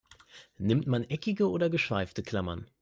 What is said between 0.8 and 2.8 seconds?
man eckige oder geschweifte Klammern?